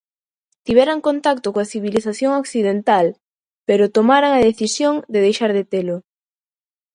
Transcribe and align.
Tiveran 0.65 0.99
contacto 1.07 1.47
coa 1.53 1.69
civilización 1.73 2.31
occidental, 2.41 3.05
pero 3.67 3.91
tomaran 3.97 4.31
a 4.33 4.43
decisión 4.49 4.93
de 5.13 5.19
deixar 5.25 5.51
de 5.57 5.63
telo. 5.73 5.97